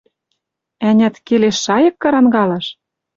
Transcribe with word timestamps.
Ӓнят, 0.89 1.15
келеш 1.27 1.57
шайык 1.65 1.95
карангалаш? 2.03 2.65